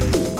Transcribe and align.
Bye. 0.00 0.39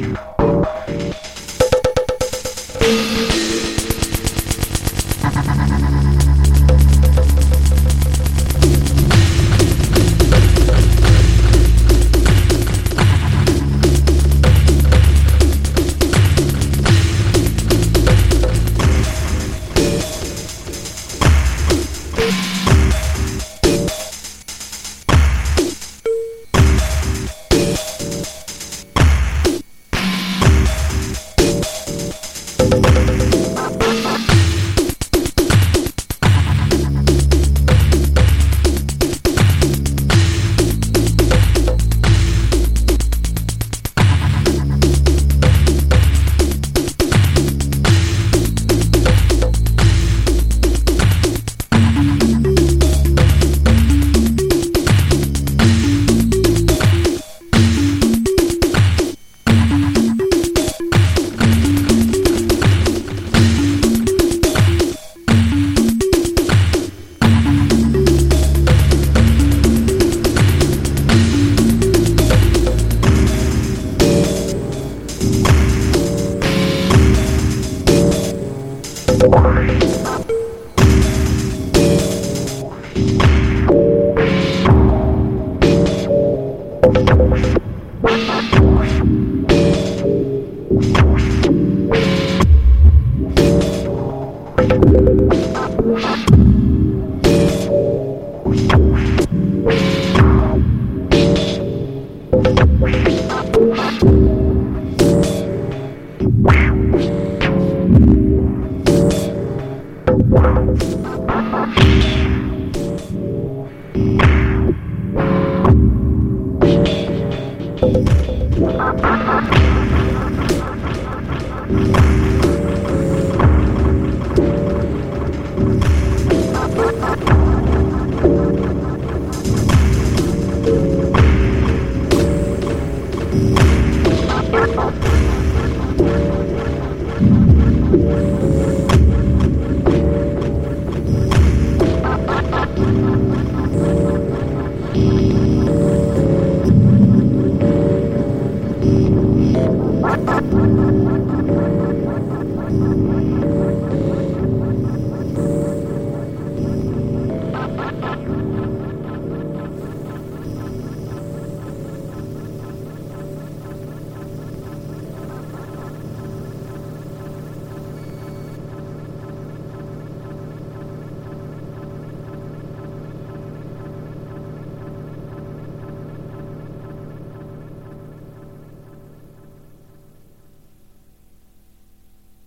you. 0.00 0.39